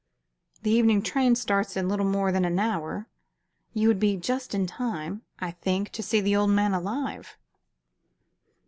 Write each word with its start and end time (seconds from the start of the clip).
"The 0.63 0.71
evening 0.71 1.03
train 1.03 1.35
starts 1.35 1.77
in 1.77 1.87
little 1.87 2.07
more 2.07 2.31
than 2.31 2.43
an 2.43 2.57
hour. 2.57 3.07
You 3.71 3.87
would 3.89 3.99
be 3.99 4.17
just 4.17 4.55
in 4.55 4.65
time, 4.65 5.21
I 5.37 5.51
think, 5.51 5.91
to 5.91 6.01
see 6.01 6.19
the 6.19 6.35
old 6.35 6.49
man 6.49 6.73
alive." 6.73 7.37